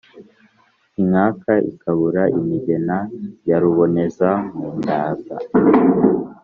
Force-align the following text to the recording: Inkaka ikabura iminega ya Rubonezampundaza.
Inkaka 1.01 1.51
ikabura 1.71 2.21
iminega 2.39 2.97
ya 3.49 3.57
Rubonezampundaza. 3.61 5.35